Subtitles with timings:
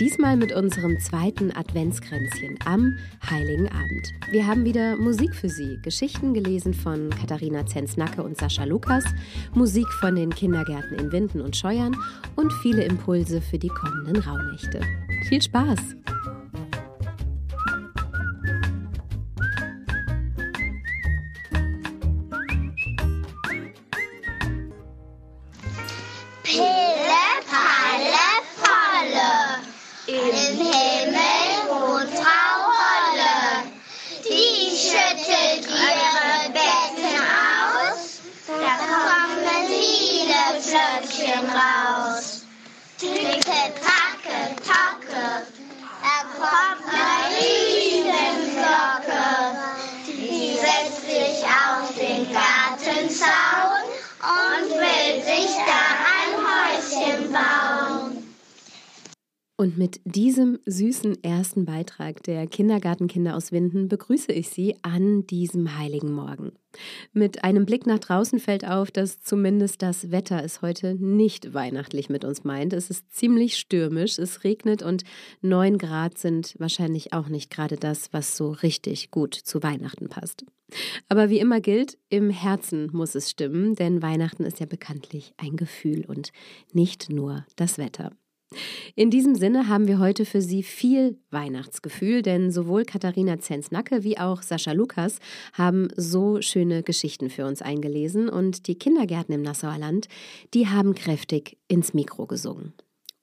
[0.00, 2.98] Diesmal mit unserem zweiten Adventskränzchen am
[3.30, 4.12] Heiligen Abend.
[4.32, 5.78] Wir haben wieder Musik für Sie.
[5.82, 9.04] Geschichten gelesen von Katharina Zenznacke und Sascha Lukas,
[9.54, 11.96] Musik von den Kindergärten in Winden und Scheuern
[12.34, 14.80] und viele Impulse für die kommenden Rauhnächte.
[15.28, 15.78] Viel Spaß!
[59.56, 65.78] Und mit diesem süßen ersten Beitrag der Kindergartenkinder aus Winden begrüße ich Sie an diesem
[65.78, 66.50] heiligen Morgen.
[67.12, 72.08] Mit einem Blick nach draußen fällt auf, dass zumindest das Wetter es heute nicht weihnachtlich
[72.08, 72.72] mit uns meint.
[72.72, 75.04] Es ist ziemlich stürmisch, es regnet und
[75.42, 80.44] 9 Grad sind wahrscheinlich auch nicht gerade das, was so richtig gut zu Weihnachten passt.
[81.08, 85.54] Aber wie immer gilt, im Herzen muss es stimmen, denn Weihnachten ist ja bekanntlich ein
[85.54, 86.32] Gefühl und
[86.72, 88.10] nicht nur das Wetter.
[88.94, 94.18] In diesem Sinne haben wir heute für Sie viel Weihnachtsgefühl, denn sowohl Katharina Zenznacke wie
[94.18, 95.18] auch Sascha Lukas
[95.52, 100.08] haben so schöne Geschichten für uns eingelesen und die Kindergärten im Nassauer Land,
[100.54, 102.72] die haben kräftig ins Mikro gesungen.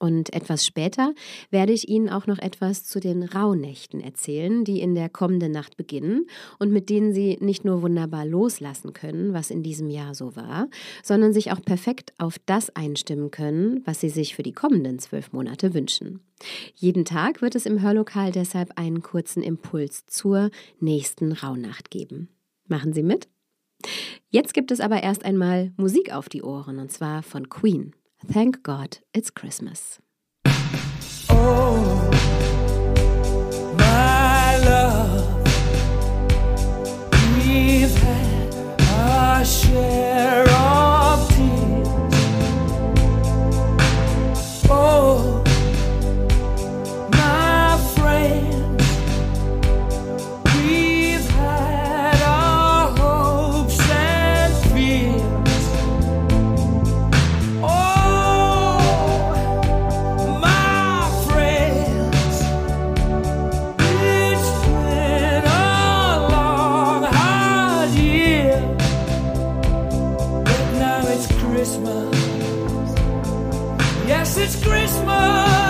[0.02, 1.14] Und etwas später
[1.50, 5.76] werde ich Ihnen auch noch etwas zu den Rauhnächten erzählen, die in der kommenden Nacht
[5.76, 6.26] beginnen
[6.58, 10.66] und mit denen Sie nicht nur wunderbar loslassen können, was in diesem Jahr so war,
[11.04, 15.32] sondern sich auch perfekt auf das einstimmen können, was Sie sich für die kommenden zwölf
[15.32, 16.18] Monate wünschen.
[16.74, 22.28] Jeden Tag wird es im Hörlokal deshalb einen kurzen Impuls zur nächsten Rauhnacht geben.
[22.66, 23.28] Machen Sie mit?
[24.30, 27.94] Jetzt gibt es aber erst einmal Musik auf die Ohren, und zwar von Queen.
[28.26, 29.98] Thank God it's Christmas.
[31.28, 32.10] Oh,
[33.76, 35.44] my love,
[37.36, 40.81] we've had our share of
[71.62, 72.16] Christmas.
[74.08, 75.61] Yes, it's Christmas.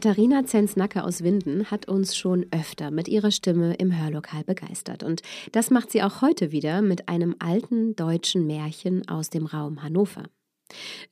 [0.00, 5.02] Katharina Zenznacke aus Winden hat uns schon öfter mit ihrer Stimme im Hörlokal begeistert.
[5.02, 9.82] Und das macht sie auch heute wieder mit einem alten deutschen Märchen aus dem Raum
[9.82, 10.22] Hannover.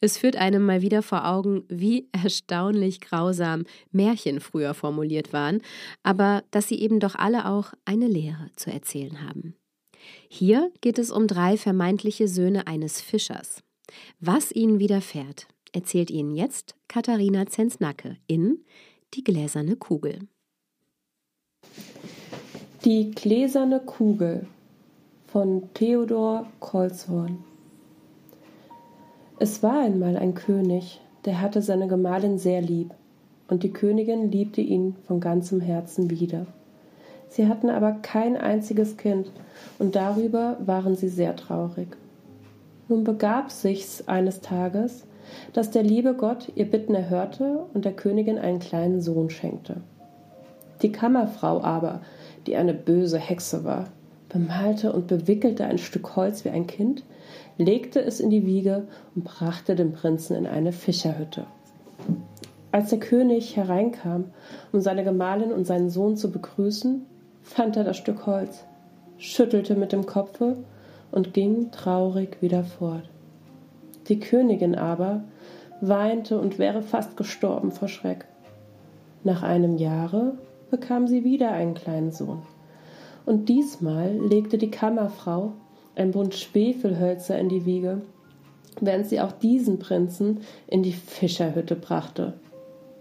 [0.01, 5.63] Es führt einem mal wieder vor Augen, wie erstaunlich grausam Märchen früher formuliert waren,
[6.05, 9.57] aber dass sie eben doch alle auch eine Lehre zu erzählen haben.
[10.29, 13.65] Hier geht es um drei vermeintliche Söhne eines Fischers.
[14.21, 18.65] Was ihnen widerfährt, erzählt Ihnen jetzt Katharina Zenznacke in
[19.13, 20.21] Die gläserne Kugel.
[22.87, 24.47] Die gläserne Kugel
[25.27, 27.45] von Theodor Kolshorn.
[29.39, 32.95] Es war einmal ein König, der hatte seine Gemahlin sehr lieb,
[33.49, 36.47] und die Königin liebte ihn von ganzem Herzen wieder.
[37.29, 39.31] Sie hatten aber kein einziges Kind,
[39.79, 41.89] und darüber waren sie sehr traurig.
[42.89, 45.05] Nun begab sich's eines Tages,
[45.53, 49.77] dass der liebe Gott ihr Bitten erhörte und der Königin einen kleinen Sohn schenkte.
[50.83, 52.03] Die Kammerfrau aber,
[52.47, 53.89] die eine böse Hexe war,
[54.29, 57.05] bemalte und bewickelte ein Stück Holz wie ein Kind,
[57.59, 61.47] legte es in die Wiege und brachte den Prinzen in eine Fischerhütte.
[62.73, 64.25] Als der König hereinkam,
[64.73, 67.07] um seine Gemahlin und seinen Sohn zu begrüßen,
[67.43, 68.65] fand er das Stück Holz,
[69.17, 70.59] schüttelte mit dem Kopfe
[71.11, 73.09] und ging traurig wieder fort.
[74.09, 75.25] Die Königin aber
[75.81, 78.27] weinte und wäre fast gestorben vor Schreck.
[79.25, 80.39] Nach einem Jahre
[80.71, 82.43] bekam sie wieder einen kleinen Sohn.
[83.25, 85.53] Und diesmal legte die Kammerfrau
[85.97, 88.03] ein Bund Schwefelhölzer in die Wiege,
[88.81, 92.35] während sie auch diesen Prinzen in die Fischerhütte brachte.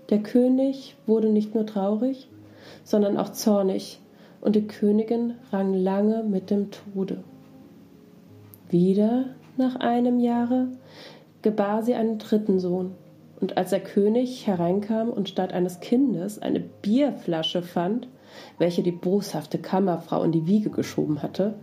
[0.10, 2.28] Der König wurde nicht nur traurig,
[2.84, 4.00] sondern auch zornig,
[4.42, 7.24] und die Königin rang lange mit dem Tode.
[8.70, 9.26] Wieder
[9.58, 10.70] nach einem Jahre
[11.42, 12.96] gebar sie einen dritten Sohn,
[13.40, 18.08] und als der König hereinkam und statt eines Kindes eine Bierflasche fand,
[18.58, 21.56] welche die boshafte Kammerfrau in die Wiege geschoben hatte,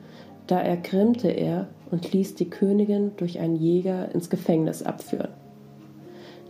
[0.47, 5.31] da ergrimmte er und ließ die Königin durch einen Jäger ins Gefängnis abführen.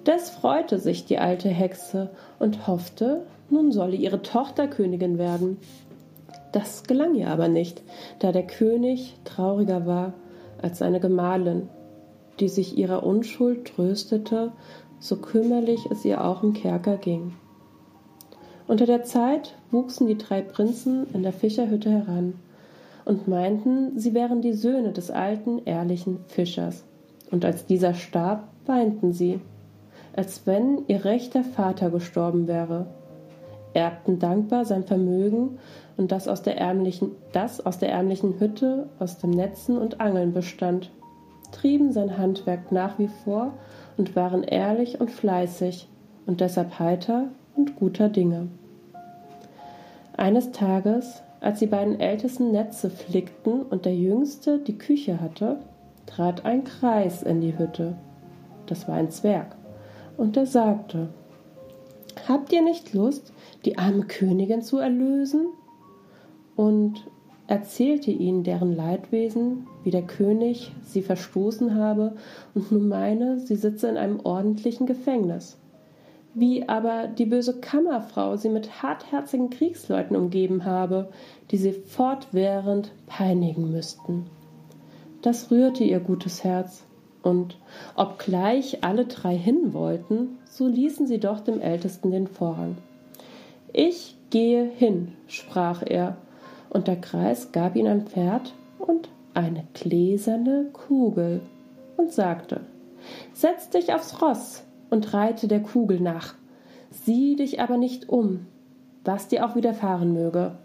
[0.07, 5.59] Des freute sich die alte Hexe und hoffte, nun solle ihre Tochter Königin werden.
[6.51, 7.83] Das gelang ihr aber nicht,
[8.19, 10.13] da der König trauriger war
[10.63, 11.69] als seine Gemahlin,
[12.41, 14.53] die sich ihrer Unschuld tröstete,
[15.01, 17.35] so kümmerlich es ihr auch im Kerker ging.
[18.69, 22.35] Unter der Zeit wuchsen die drei Prinzen in der Fischerhütte heran
[23.05, 26.85] und meinten, sie wären die Söhne des alten, ehrlichen Fischers.
[27.31, 29.41] Und als dieser starb, weinten sie,
[30.15, 32.87] als wenn ihr rechter Vater gestorben wäre,
[33.75, 35.59] erbten dankbar sein Vermögen
[35.97, 40.33] und das aus der ärmlichen, das aus der ärmlichen Hütte, aus dem Netzen und Angeln
[40.33, 40.91] bestand,
[41.51, 43.53] trieben sein Handwerk nach wie vor
[43.97, 45.89] und waren ehrlich und fleißig
[46.27, 48.49] und deshalb heiter und guter Dinge.
[50.17, 55.59] Eines Tages, als die beiden Ältesten Netze flickten und der Jüngste die Küche hatte,
[56.07, 57.97] trat ein Kreis in die Hütte.
[58.67, 59.57] das war ein Zwerg,
[60.17, 61.09] und er sagte,
[62.29, 63.33] Habt ihr nicht Lust,
[63.65, 65.47] die arme Königin zu erlösen?
[66.57, 67.05] Und
[67.47, 72.15] erzählte ihnen deren Leidwesen, wie der König sie verstoßen habe
[72.55, 75.59] und nun meine, sie sitze in einem ordentlichen Gefängnis.
[76.35, 81.11] Wie aber die böse Kammerfrau sie mit hartherzigen Kriegsleuten umgeben habe,
[81.51, 84.27] die sie fortwährend peinigen müssten.
[85.21, 86.85] Das rührte ihr gutes Herz,
[87.23, 87.57] und
[87.95, 92.77] obgleich alle drei hin wollten, so ließen sie doch dem Ältesten den Vorrang.
[93.73, 96.17] Ich gehe hin, sprach er,
[96.73, 101.41] und der Kreis gab ihm ein Pferd und eine gläserne Kugel
[101.97, 102.61] und sagte,
[103.33, 106.35] Setz dich aufs Ross und reite der Kugel nach,
[106.91, 108.47] sieh dich aber nicht um,
[109.05, 110.57] was dir auch widerfahren möge.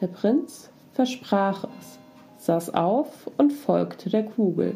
[0.00, 1.98] Der Prinz versprach es,
[2.44, 4.74] saß auf und folgte der Kugel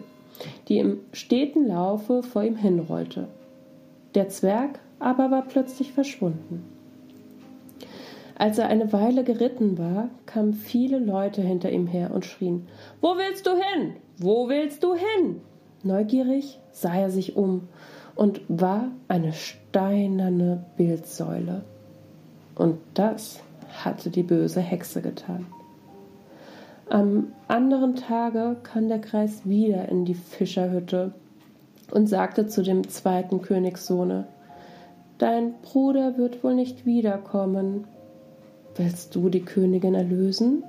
[0.69, 3.29] die im steten Laufe vor ihm hinrollte.
[4.15, 6.65] Der Zwerg aber war plötzlich verschwunden.
[8.43, 12.67] Als er eine Weile geritten war, kamen viele Leute hinter ihm her und schrien
[13.01, 13.93] Wo willst du hin?
[14.19, 15.41] Wo willst du hin?
[15.85, 17.69] Neugierig sah er sich um
[18.17, 21.63] und war eine steinerne Bildsäule.
[22.57, 23.39] Und das
[23.85, 25.47] hatte die böse Hexe getan.
[26.91, 31.13] Am anderen Tage kam der Kreis wieder in die Fischerhütte
[31.93, 34.27] und sagte zu dem zweiten Königssohne
[35.19, 37.85] Dein Bruder wird wohl nicht wiederkommen.
[38.77, 40.65] Willst du die Königin erlösen?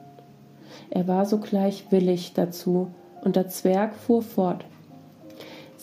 [0.89, 2.89] Er war sogleich willig dazu,
[3.23, 4.65] und der Zwerg fuhr fort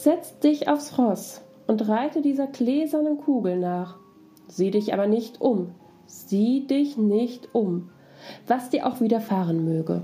[0.02, 3.96] Setz dich aufs Ross und reite dieser gläsernen Kugel nach.
[4.48, 5.72] Sieh dich aber nicht um,
[6.06, 7.90] sieh dich nicht um,
[8.46, 10.00] was dir auch widerfahren möge.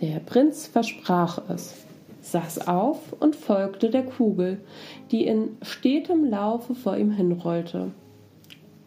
[0.00, 1.76] Der Prinz versprach es,
[2.22, 4.60] saß auf und folgte der Kugel,
[5.12, 7.92] die in stetem Laufe vor ihm hinrollte.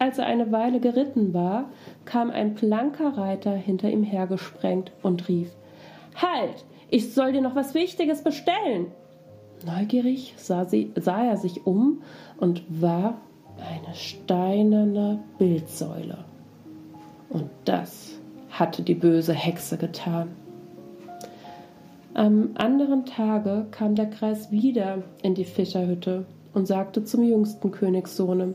[0.02, 1.66] Als er eine Weile geritten war,
[2.04, 5.52] kam ein blanker Reiter hinter ihm hergesprengt und rief
[6.16, 8.86] Halt, ich soll dir noch was Wichtiges bestellen.
[9.64, 12.02] Neugierig sah, sie, sah er sich um
[12.36, 13.18] und war
[13.58, 16.18] eine steinerne Bildsäule.
[17.28, 18.18] Und das
[18.50, 20.32] hatte die böse Hexe getan.
[22.12, 28.54] Am anderen Tage kam der Kreis wieder in die Fischerhütte und sagte zum jüngsten Königssohne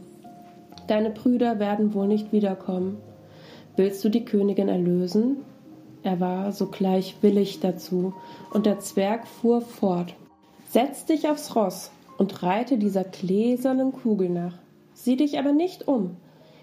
[0.87, 2.97] Deine Brüder werden wohl nicht wiederkommen.
[3.75, 5.37] Willst du die Königin erlösen?
[6.03, 8.13] Er war sogleich willig dazu,
[8.51, 10.15] und der Zwerg fuhr fort
[10.69, 14.53] Setz dich aufs Ross und reite dieser gläsernen Kugel nach.
[14.93, 16.17] Sieh dich aber nicht um.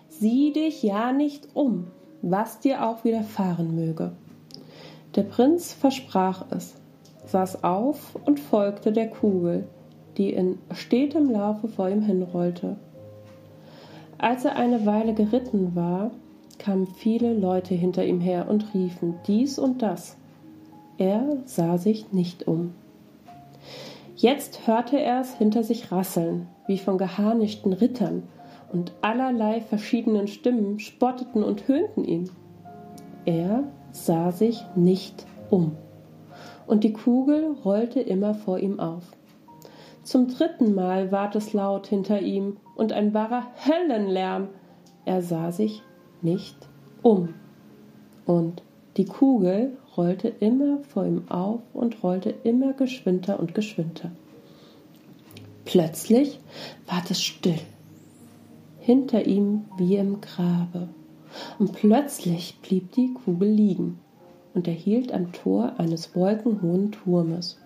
[0.09, 1.87] Sieh dich ja nicht um,
[2.21, 4.13] was dir auch widerfahren möge.
[5.15, 6.75] Der Prinz versprach es,
[7.27, 9.67] saß auf und folgte der Kugel,
[10.19, 12.77] die in stetem Laufe vor ihm hinrollte.
[14.19, 16.11] Als er eine Weile geritten war,
[16.59, 20.17] kamen viele Leute hinter ihm her und riefen dies und das.
[20.99, 22.75] Er sah sich nicht um.
[24.17, 28.23] Jetzt hörte er es hinter sich rasseln, wie von geharnischten Rittern,
[28.73, 32.31] und allerlei verschiedenen Stimmen spotteten und höhnten ihn.
[33.25, 35.73] Er sah sich nicht um
[36.67, 39.05] und die Kugel rollte immer vor ihm auf.
[40.05, 44.49] Zum dritten Mal ward es laut hinter ihm und ein wahrer Höllenlärm.
[45.07, 45.83] Er sah sich
[46.21, 46.57] nicht
[47.03, 47.31] um.
[48.27, 48.63] Und
[48.99, 54.13] die Kugel rollte immer vor ihm auf und rollte immer geschwinder und geschwinder.
[55.65, 56.39] Plötzlich
[56.87, 57.59] ward es still,
[58.81, 60.89] hinter ihm wie im Grabe,
[61.59, 63.99] und plötzlich blieb die Kugel liegen
[64.53, 67.59] und er hielt am Tor eines wolkenhohen Turmes.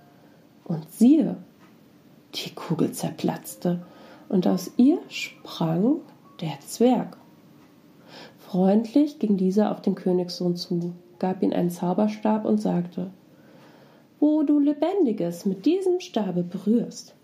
[0.64, 1.36] Und siehe,
[2.34, 3.80] die Kugel zerplatzte,
[4.28, 5.96] und aus ihr sprang
[6.40, 7.16] der Zwerg.
[8.38, 13.10] Freundlich ging dieser auf den Königssohn zu, gab ihm einen Zauberstab und sagte
[14.20, 17.14] Wo du Lebendiges mit diesem Stabe berührst,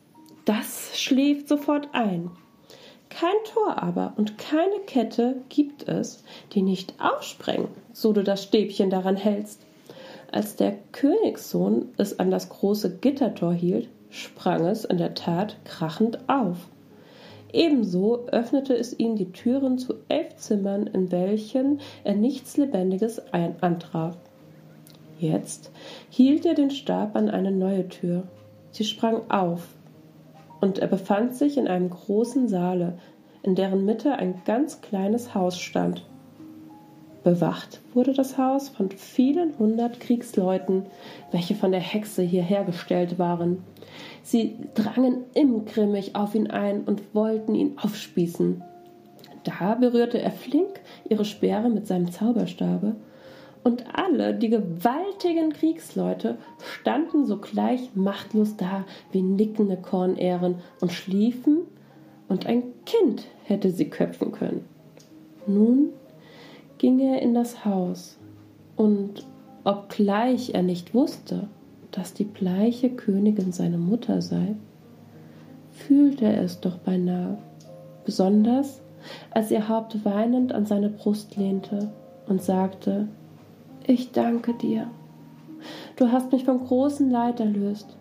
[0.44, 2.30] das schläft sofort ein.
[3.08, 8.90] Kein Tor aber und keine Kette gibt es, die nicht aufsprengen, so du das Stäbchen
[8.90, 9.60] daran hältst.
[10.32, 16.28] Als der Königssohn es an das große Gittertor hielt, sprang es in der Tat krachend
[16.28, 16.56] auf.
[17.52, 24.16] Ebenso öffnete es ihm die Türen zu elf Zimmern, in welchen er nichts Lebendiges antraf.
[25.18, 25.70] Jetzt
[26.10, 28.24] hielt er den Stab an eine neue Tür.
[28.70, 29.66] Sie sprang auf,
[30.60, 32.98] und er befand sich in einem großen Saale,
[33.42, 36.04] in deren Mitte ein ganz kleines Haus stand.
[37.24, 40.84] Bewacht wurde das Haus von vielen hundert Kriegsleuten,
[41.32, 43.64] welche von der Hexe hierher gestellt waren.
[44.22, 48.62] Sie drangen ingrimmig auf ihn ein und wollten ihn aufspießen.
[49.44, 52.94] Da berührte er flink ihre Speere mit seinem Zauberstabe,
[53.62, 61.60] und alle die gewaltigen Kriegsleute standen sogleich machtlos da wie nickende Kornähren und schliefen,
[62.28, 64.66] und ein Kind hätte sie köpfen können.
[65.46, 65.90] Nun
[66.78, 68.18] ging er in das Haus,
[68.76, 69.26] und
[69.64, 71.48] obgleich er nicht wusste,
[71.90, 74.56] dass die bleiche Königin seine Mutter sei,
[75.70, 77.38] fühlte er es doch beinahe,
[78.04, 78.80] besonders
[79.30, 81.90] als ihr Haupt weinend an seine Brust lehnte
[82.26, 83.08] und sagte
[83.86, 84.88] Ich danke dir.
[85.96, 87.96] Du hast mich vom großen Leid erlöst.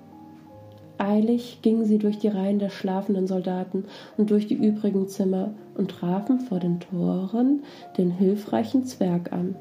[0.98, 3.86] Eilig gingen sie durch die Reihen der schlafenden Soldaten
[4.18, 7.64] und durch die übrigen Zimmer und trafen vor den Toren
[7.98, 9.56] den hilfreichen Zwerg an,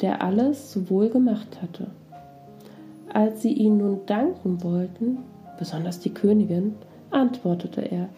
[0.00, 1.88] der alles so wohl gemacht hatte.
[3.12, 5.18] Als sie ihn nun danken wollten,
[5.58, 6.74] besonders die Königin,
[7.10, 8.08] antwortete er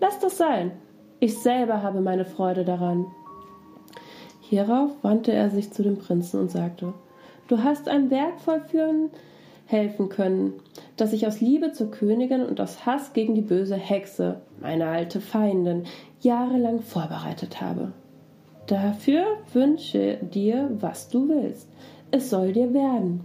[0.00, 0.72] Lass das sein,
[1.20, 3.06] ich selber habe meine Freude daran.
[4.40, 6.92] Hierauf wandte er sich zu dem Prinzen und sagte
[7.48, 9.10] Du hast ein Werk vollführen
[9.66, 10.54] helfen können,
[10.96, 15.20] das ich aus Liebe zur Königin und aus Hass gegen die böse Hexe, meine alte
[15.20, 15.84] Feindin,
[16.22, 17.92] jahrelang vorbereitet habe.
[18.66, 21.68] Dafür wünsche dir, was du willst.
[22.10, 23.24] Es soll dir werden.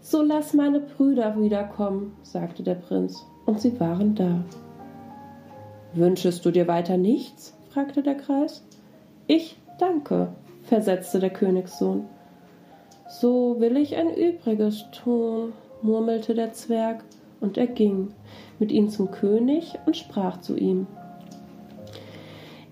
[0.00, 4.44] So lass meine Brüder wiederkommen, sagte der Prinz, und sie waren da.
[5.94, 7.56] Wünschest du dir weiter nichts?
[7.70, 8.62] fragte der Kreis.
[9.26, 10.28] Ich danke,
[10.62, 12.04] versetzte der Königssohn.
[13.08, 15.52] So will ich ein Übriges tun,
[15.82, 17.02] murmelte der Zwerg,
[17.40, 18.08] und er ging
[18.58, 20.86] mit ihm zum König und sprach zu ihm.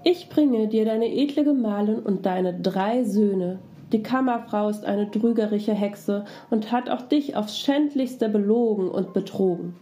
[0.04, 3.61] Ich bringe dir deine edle Gemahlin und deine drei Söhne.
[3.92, 9.76] Die Kammerfrau ist eine trügerische Hexe und hat auch dich aufs schändlichste belogen und betrogen.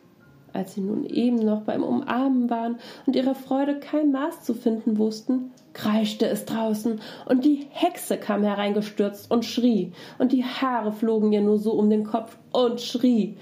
[0.52, 4.98] Als sie nun eben noch beim Umarmen waren und ihrer Freude kein Maß zu finden
[4.98, 11.32] wussten, kreischte es draußen, und die Hexe kam hereingestürzt und schrie, und die Haare flogen
[11.32, 13.36] ihr nur so um den Kopf und schrie.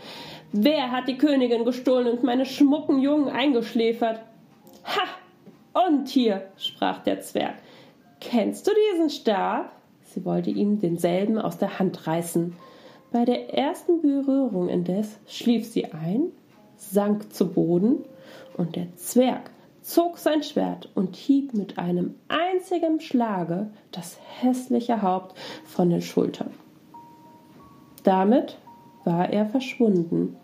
[0.52, 4.20] Wer hat die Königin gestohlen und meine schmucken Jungen eingeschläfert?
[4.84, 5.08] Ha!
[5.72, 7.54] Und hier, sprach der Zwerg,
[8.20, 9.70] kennst du diesen Stab?
[10.04, 12.54] Sie wollte ihm denselben aus der Hand reißen.
[13.12, 16.32] Bei der ersten Berührung indes schlief sie ein
[16.78, 18.04] sank zu Boden,
[18.56, 19.50] und der Zwerg
[19.82, 26.50] zog sein Schwert und hieb mit einem einzigen Schlage das hässliche Haupt von den Schultern.
[28.02, 28.58] Damit
[29.04, 30.36] war er verschwunden.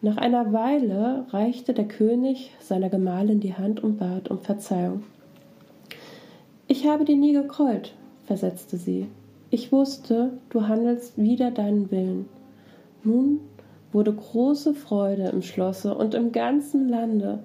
[0.00, 5.02] Nach einer Weile reichte der König seiner Gemahlin die Hand und bat um Verzeihung.
[6.68, 9.08] Ich habe dir nie gekrollt, versetzte sie.
[9.50, 12.28] Ich wusste, du handelst wider deinen Willen.
[13.02, 13.40] Nun
[13.92, 17.40] wurde große Freude im Schlosse und im ganzen Lande.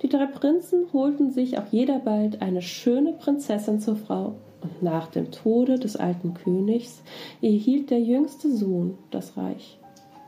[0.00, 5.08] Die drei Prinzen holten sich auch jeder bald eine schöne Prinzessin zur Frau, und nach
[5.08, 7.02] dem Tode des alten Königs
[7.42, 9.77] erhielt der jüngste Sohn das Reich.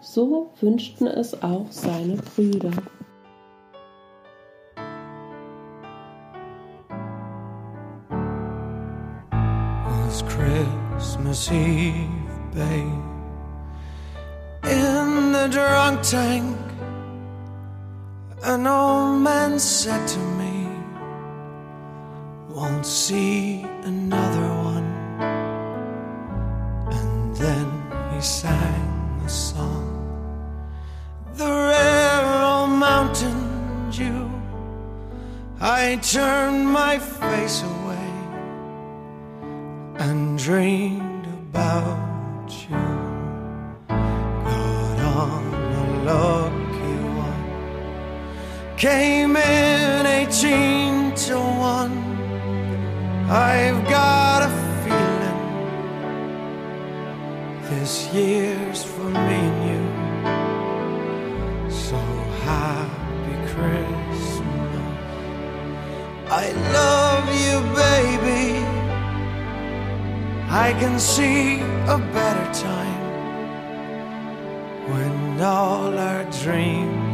[0.01, 2.73] So wünschten es auch seine Brüder.
[10.11, 12.09] was Christmas Eve,
[12.53, 13.03] babe.
[14.65, 16.57] In the drunk tank,
[18.43, 20.67] an old man said to me,
[22.49, 24.91] Won't see another one.
[26.91, 27.69] And then
[28.13, 29.80] he sang a song.
[35.63, 38.11] I turned my face away
[39.99, 42.79] and dreamed about you.
[43.87, 45.45] Got on
[45.75, 47.45] a lucky one,
[48.79, 51.93] came in 18 to 1.
[53.29, 54.51] I've got a
[54.83, 55.41] feeling
[57.69, 59.83] this year's for me and you.
[61.71, 61.99] So
[62.47, 64.00] happy Christmas.
[66.33, 68.65] I love you, baby.
[70.49, 73.03] I can see a better time
[74.91, 77.10] when all our dreams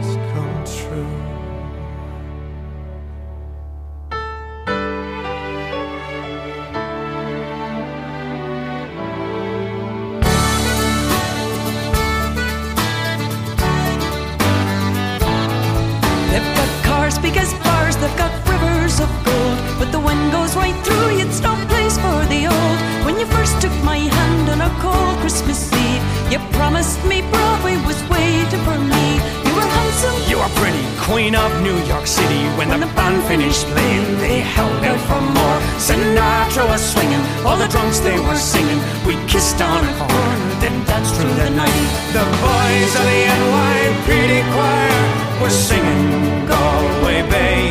[31.07, 32.43] Queen of New York City.
[32.59, 35.59] When the band finished playing, they held out for more.
[35.79, 38.81] Sinatra was swinging, all the drunks they were singing.
[39.07, 41.87] We kissed on a corner, then danced through the night.
[42.11, 47.71] The boys of the NYPD choir were singing Galway Bay,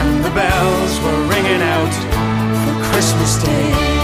[0.00, 1.94] and the bells were ringing out
[2.64, 4.03] for Christmas Day.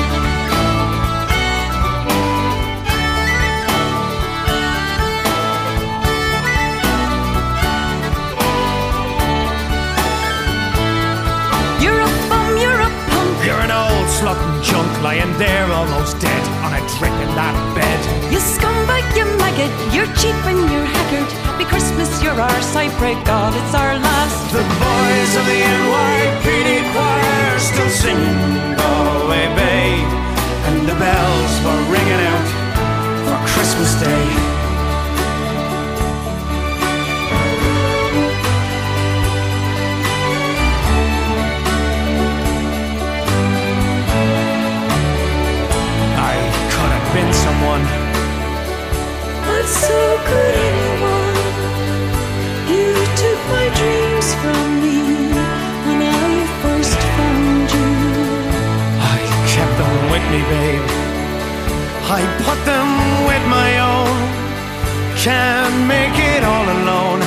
[15.02, 18.00] Lying there almost dead on a drink in that bed.
[18.32, 19.72] You scumbag, you maggot.
[19.94, 21.30] You're cheap and you're haggard.
[21.48, 22.76] Happy Christmas, you're ours.
[22.76, 24.52] I pray God it's our last.
[24.52, 30.04] The boys of the NYPD choir still singing Galway Bay,
[30.68, 32.48] and the bells were ringing out
[33.24, 34.49] for Christmas Day.
[60.30, 60.86] Me, babe.
[62.18, 62.88] I put them
[63.28, 64.16] with my own.
[65.24, 67.20] Can't make it all alone.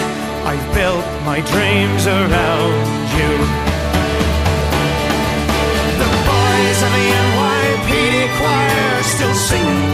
[0.53, 2.73] I built my dreams around
[3.17, 3.31] you.
[6.01, 9.92] The boys of the NYPD choir still singing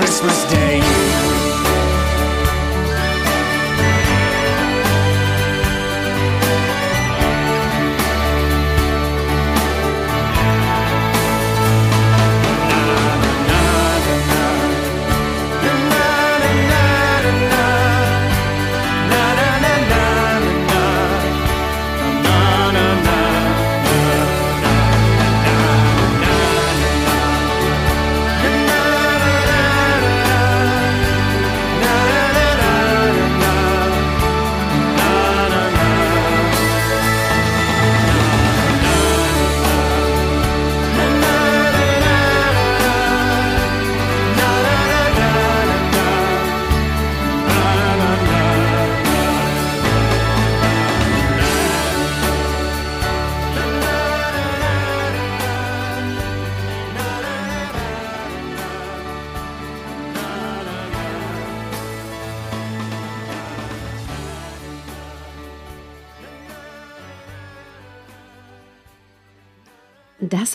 [0.00, 0.99] Christmas Day.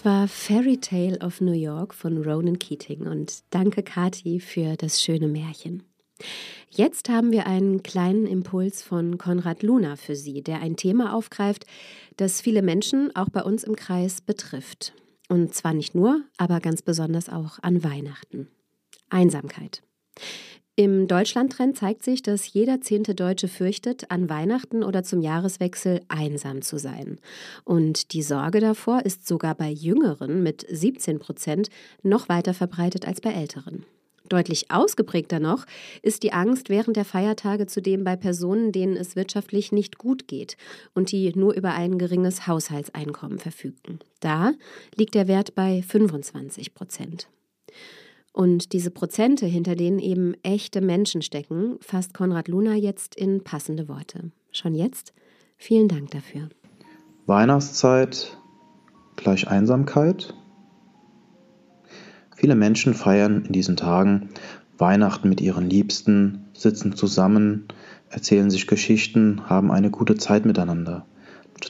[0.05, 5.27] War Fairy Tale of New York von Ronan Keating und danke Kati für das schöne
[5.27, 5.81] Märchen.
[6.69, 11.65] Jetzt haben wir einen kleinen Impuls von Konrad Luna für Sie, der ein Thema aufgreift,
[12.17, 14.93] das viele Menschen auch bei uns im Kreis betrifft.
[15.27, 18.47] Und zwar nicht nur, aber ganz besonders auch an Weihnachten.
[19.09, 19.81] Einsamkeit.
[20.77, 26.61] Im Deutschlandtrend zeigt sich, dass jeder zehnte Deutsche fürchtet, an Weihnachten oder zum Jahreswechsel einsam
[26.61, 27.17] zu sein.
[27.63, 31.69] Und die Sorge davor ist sogar bei Jüngeren mit 17 Prozent
[32.03, 33.85] noch weiter verbreitet als bei Älteren.
[34.27, 35.65] Deutlich ausgeprägter noch
[36.01, 40.57] ist die Angst während der Feiertage zudem bei Personen, denen es wirtschaftlich nicht gut geht
[40.93, 43.99] und die nur über ein geringes Haushaltseinkommen verfügen.
[44.19, 44.51] Da
[44.95, 47.29] liegt der Wert bei 25 Prozent.
[48.35, 53.87] Und diese Prozente, hinter denen eben echte Menschen stecken, fasst Konrad Luna jetzt in passende
[53.87, 54.29] Worte.
[54.51, 55.13] Schon jetzt
[55.55, 56.49] vielen Dank dafür.
[57.27, 58.37] Weihnachtszeit
[59.15, 60.33] gleich Einsamkeit.
[62.35, 64.27] Viele Menschen feiern in diesen Tagen
[64.77, 67.69] Weihnachten mit ihren Liebsten, sitzen zusammen,
[68.09, 71.05] erzählen sich Geschichten, haben eine gute Zeit miteinander,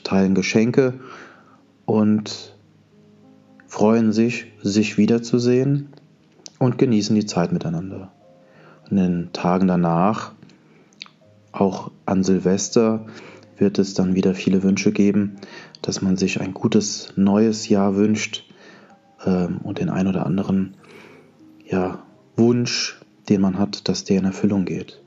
[0.02, 0.98] teilen Geschenke
[1.84, 2.56] und
[3.68, 5.90] freuen sich, sich wiederzusehen
[6.58, 8.12] und genießen die Zeit miteinander.
[8.84, 10.32] Und in den Tagen danach,
[11.52, 13.06] auch an Silvester,
[13.58, 15.36] wird es dann wieder viele Wünsche geben,
[15.82, 18.44] dass man sich ein gutes neues Jahr wünscht
[19.24, 20.74] ähm, und den ein oder anderen
[21.64, 22.02] ja,
[22.36, 25.02] Wunsch, den man hat, dass der in Erfüllung geht.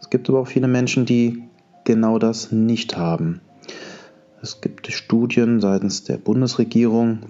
[0.00, 1.44] Es gibt aber auch viele Menschen, die
[1.84, 3.40] genau das nicht haben.
[4.42, 7.20] Es gibt Studien seitens der Bundesregierung,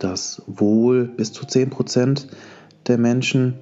[0.00, 2.26] dass wohl bis zu 10%
[2.88, 3.54] der Menschen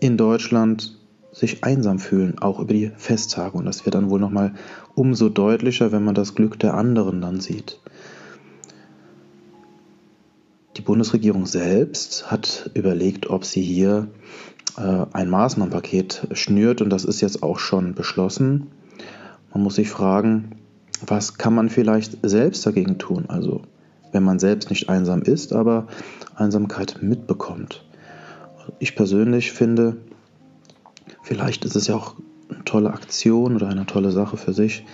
[0.00, 0.98] in Deutschland
[1.32, 3.56] sich einsam fühlen, auch über die Festtage.
[3.56, 4.54] Und das wird dann wohl nochmal
[4.94, 7.80] umso deutlicher, wenn man das Glück der anderen dann sieht.
[10.76, 14.08] Die Bundesregierung selbst hat überlegt, ob sie hier
[14.76, 18.68] äh, ein Maßnahmenpaket schnürt und das ist jetzt auch schon beschlossen.
[19.52, 20.56] Man muss sich fragen,
[21.06, 23.26] was kann man vielleicht selbst dagegen tun?
[23.28, 23.62] Also
[24.16, 25.88] wenn man selbst nicht einsam ist, aber
[26.36, 27.84] Einsamkeit mitbekommt.
[28.78, 29.98] Ich persönlich finde,
[31.22, 32.16] vielleicht ist es ja auch
[32.48, 34.86] eine tolle Aktion oder eine tolle Sache für sich,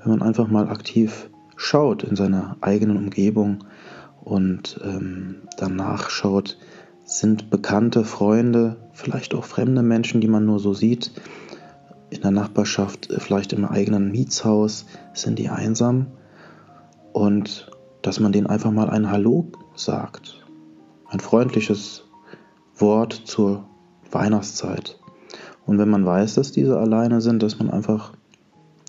[0.00, 3.64] wenn man einfach mal aktiv schaut in seiner eigenen Umgebung
[4.24, 6.56] und ähm, danach schaut,
[7.04, 11.12] sind bekannte Freunde, vielleicht auch fremde Menschen, die man nur so sieht,
[12.08, 16.06] in der Nachbarschaft, vielleicht im eigenen Mietshaus, sind die einsam
[17.12, 17.70] und
[18.02, 20.44] dass man denen einfach mal ein Hallo sagt,
[21.08, 22.04] ein freundliches
[22.76, 23.64] Wort zur
[24.10, 24.98] Weihnachtszeit.
[25.66, 28.12] Und wenn man weiß, dass diese alleine sind, dass man einfach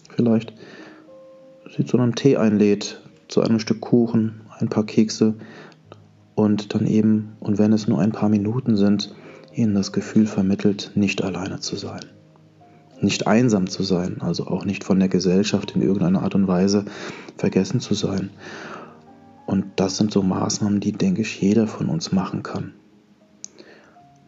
[0.10, 0.54] vielleicht
[1.76, 5.36] sie zu einem Tee einlädt, zu einem Stück Kuchen, ein paar Kekse
[6.36, 9.14] und dann eben, und wenn es nur ein paar Minuten sind,
[9.54, 12.02] ihnen das Gefühl vermittelt, nicht alleine zu sein.
[13.02, 16.86] Nicht einsam zu sein, also auch nicht von der Gesellschaft in irgendeiner Art und Weise
[17.38, 18.30] vergessen zu sein.
[19.46, 22.74] Und das sind so Maßnahmen, die, denke ich, jeder von uns machen kann.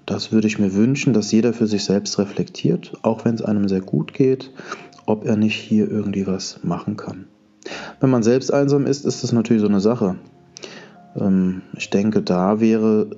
[0.05, 3.67] Das würde ich mir wünschen, dass jeder für sich selbst reflektiert, auch wenn es einem
[3.67, 4.51] sehr gut geht,
[5.05, 7.25] ob er nicht hier irgendwie was machen kann.
[7.99, 10.17] Wenn man selbst einsam ist, ist das natürlich so eine Sache.
[11.15, 13.17] Ähm, ich denke, da wäre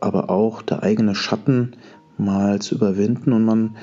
[0.00, 1.76] aber auch der eigene Schatten
[2.16, 3.76] mal zu überwinden und man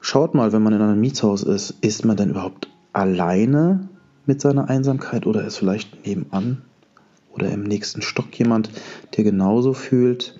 [0.00, 3.88] schaut mal, wenn man in einem Mietshaus ist, ist man denn überhaupt alleine
[4.26, 6.62] mit seiner Einsamkeit oder ist vielleicht nebenan
[7.32, 8.70] oder im nächsten Stock jemand,
[9.16, 10.38] der genauso fühlt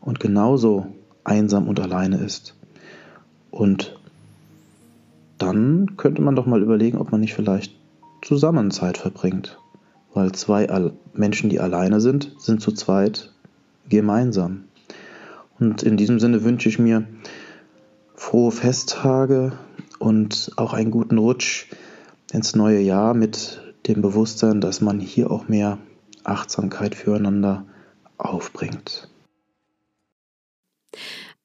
[0.00, 0.86] und genauso
[1.24, 2.54] einsam und alleine ist.
[3.50, 3.98] Und
[5.38, 7.74] dann könnte man doch mal überlegen, ob man nicht vielleicht
[8.22, 9.58] zusammen Zeit verbringt.
[10.14, 13.32] Weil zwei Menschen, die alleine sind, sind zu zweit
[13.88, 14.64] gemeinsam.
[15.58, 17.06] Und in diesem Sinne wünsche ich mir
[18.14, 19.52] frohe Festtage
[19.98, 21.66] und auch einen guten Rutsch
[22.32, 25.78] ins neue Jahr mit dem Bewusstsein, dass man hier auch mehr
[26.24, 27.66] Achtsamkeit füreinander
[28.18, 29.08] aufbringt.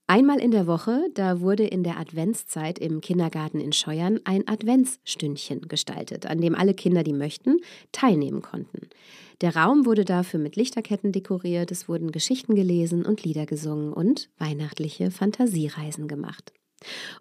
[0.08, 5.70] Einmal in der Woche, da wurde in der Adventszeit im Kindergarten in Scheuern ein Adventsstündchen
[5.70, 7.60] gestaltet, an dem alle Kinder, die möchten,
[7.94, 8.89] teilnehmen konnten.
[9.39, 14.30] Der Raum wurde dafür mit Lichterketten dekoriert, es wurden Geschichten gelesen und Lieder gesungen und
[14.38, 16.52] weihnachtliche Fantasiereisen gemacht.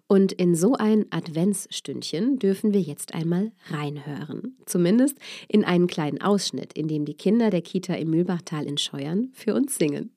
[0.07, 4.57] Und in so ein Adventsstündchen dürfen wir jetzt einmal reinhören.
[4.65, 9.29] Zumindest in einen kleinen Ausschnitt, in dem die Kinder der Kita im Mühlbachtal in Scheuern
[9.33, 10.15] für uns singen.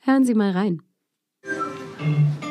[0.00, 0.82] Hören Sie mal rein.
[1.42, 2.49] Von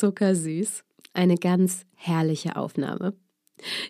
[0.00, 0.82] zuckersüß?
[1.12, 3.14] Eine ganz herrliche Aufnahme.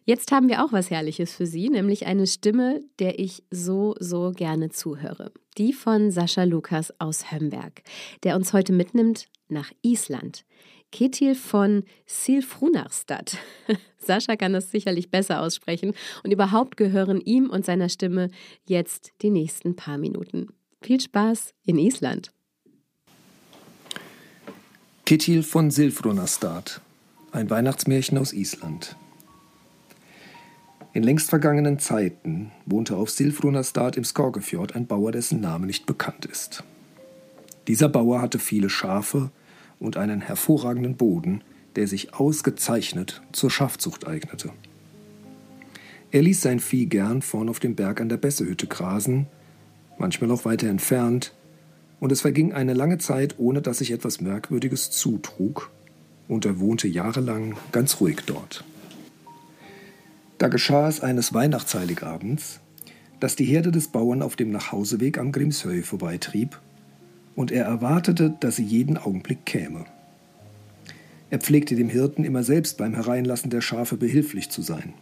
[0.05, 4.33] Jetzt haben wir auch was Herrliches für Sie, nämlich eine Stimme, der ich so, so
[4.35, 5.33] gerne zuhöre.
[5.59, 7.83] Die von Sascha Lukas aus Hömberg,
[8.25, 10.45] der uns heute mitnimmt nach Island.
[10.91, 13.39] Ketil von Silfrunarstad.
[13.99, 15.95] Sascha kann das sicherlich besser aussprechen
[16.25, 18.31] und überhaupt gehören ihm und seiner Stimme
[18.67, 20.49] jetzt die nächsten paar Minuten.
[20.83, 22.33] Viel Spaß in Island.
[25.11, 26.81] Ketil von Silfrunarstad,
[27.33, 28.95] ein Weihnachtsmärchen aus Island.
[30.93, 36.27] In längst vergangenen Zeiten wohnte auf Silfrunarstad im Skorgefjord ein Bauer, dessen Name nicht bekannt
[36.27, 36.63] ist.
[37.67, 39.33] Dieser Bauer hatte viele Schafe
[39.81, 41.43] und einen hervorragenden Boden,
[41.75, 44.51] der sich ausgezeichnet zur Schafzucht eignete.
[46.13, 49.27] Er ließ sein Vieh gern vorn auf dem Berg an der Bessehütte grasen,
[49.99, 51.35] manchmal auch weiter entfernt,
[52.01, 55.71] und es verging eine lange Zeit, ohne dass sich etwas Merkwürdiges zutrug,
[56.27, 58.65] und er wohnte jahrelang ganz ruhig dort.
[60.39, 62.61] Da geschah es eines Weihnachtsheiligabends,
[63.21, 66.59] dass die Herde des Bauern auf dem Nachhauseweg am Grimshöhe vorbeitrieb,
[67.37, 69.85] und er erwartete, dass sie jeden Augenblick käme.
[71.31, 74.95] Er pflegte dem Hirten immer selbst beim Hereinlassen der Schafe behilflich zu sein.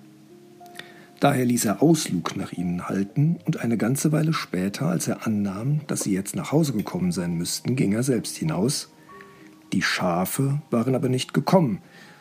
[1.21, 5.81] Daher ließ er Auslug nach ihnen halten, und eine ganze Weile später, als er annahm,
[5.89, 8.93] dass sie jetzt nach Hause gekommen sein müssten, ging er selbst hinaus.
[9.73, 11.81] Die Schafe waren aber nicht gekommen,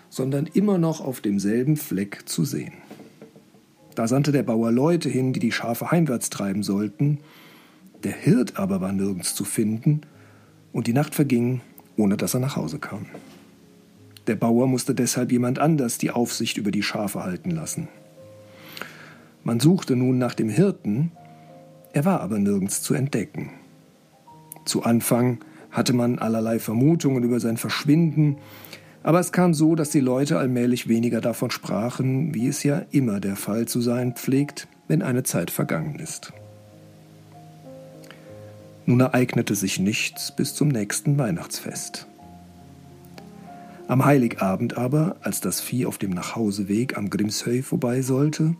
[0.10, 2.74] sondern immer noch auf demselben Fleck zu sehen.
[3.94, 7.20] Da sandte der Bauer Leute hin, die die Schafe heimwärts treiben sollten.
[8.04, 10.02] Der Hirt aber war nirgends zu finden,
[10.74, 11.62] und die Nacht verging,
[11.98, 13.06] ohne dass er nach Hause kam.
[14.26, 17.88] Der Bauer musste deshalb jemand anders die Aufsicht über die Schafe halten lassen.
[19.48, 21.14] Man suchte nun nach dem Hirten,
[21.94, 23.52] er war aber nirgends zu entdecken.
[24.66, 25.38] Zu Anfang
[25.72, 28.36] hatte man allerlei Vermutungen über sein Verschwinden,
[29.04, 33.22] aber es kam so, dass die Leute allmählich weniger davon sprachen, wie es ja immer
[33.22, 36.34] der Fall zu sein pflegt, wenn eine Zeit vergangen ist.
[38.86, 42.06] Nun ereignete sich nichts bis zum nächsten Weihnachtsfest.
[43.88, 48.58] Am Heiligabend aber, als das Vieh auf dem Nachhauseweg am Grimshöy vorbei sollte,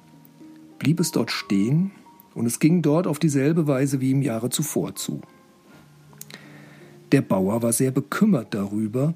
[0.80, 1.92] blieb es dort stehen
[2.34, 5.22] und es ging dort auf dieselbe Weise wie im Jahre zuvor zu.
[7.12, 9.14] Der Bauer war sehr bekümmert darüber,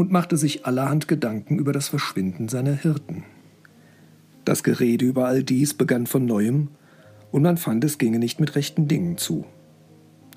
[0.00, 3.24] und machte sich allerhand Gedanken über das Verschwinden seiner Hirten.
[4.46, 6.68] Das Gerede über all dies begann von neuem,
[7.30, 9.44] und man fand, es ginge nicht mit rechten Dingen zu.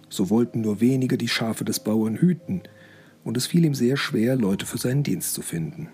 [0.09, 2.61] So wollten nur wenige die Schafe des Bauern hüten,
[3.23, 5.87] und es fiel ihm sehr schwer, Leute für seinen Dienst zu finden.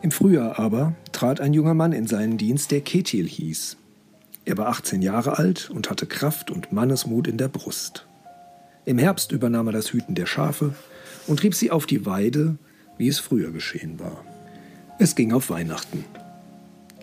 [0.00, 3.76] Im Frühjahr aber trat ein junger Mann in seinen Dienst, der Ketil hieß.
[4.44, 8.06] Er war 18 Jahre alt und hatte Kraft und Mannesmut in der Brust.
[8.84, 10.74] Im Herbst übernahm er das Hüten der Schafe
[11.26, 12.56] und trieb sie auf die Weide,
[12.96, 14.24] wie es früher geschehen war.
[14.98, 16.04] Es ging auf Weihnachten.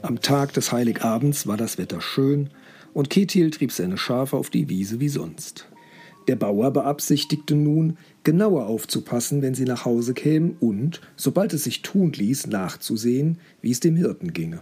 [0.01, 2.49] Am Tag des Heiligabends war das Wetter schön
[2.93, 5.67] und Ketil trieb seine Schafe auf die Wiese wie sonst.
[6.27, 11.81] Der Bauer beabsichtigte nun, genauer aufzupassen, wenn sie nach Hause kämen und, sobald es sich
[11.83, 14.61] tun ließ, nachzusehen, wie es dem Hirten ginge.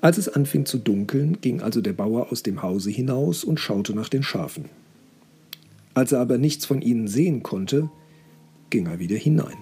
[0.00, 3.94] Als es anfing zu dunkeln, ging also der Bauer aus dem Hause hinaus und schaute
[3.94, 4.66] nach den Schafen.
[5.94, 7.90] Als er aber nichts von ihnen sehen konnte,
[8.70, 9.56] ging er wieder hinein.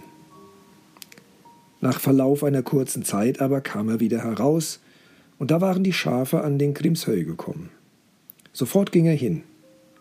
[1.81, 4.81] Nach Verlauf einer kurzen Zeit aber kam er wieder heraus,
[5.39, 7.69] und da waren die Schafe an den Grimshöy gekommen.
[8.53, 9.43] Sofort ging er hin,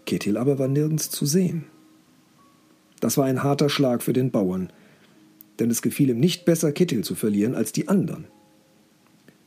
[0.05, 1.65] Ketil aber war nirgends zu sehen.
[2.99, 4.71] Das war ein harter Schlag für den Bauern,
[5.59, 8.27] denn es gefiel ihm nicht besser, Ketil zu verlieren als die anderen.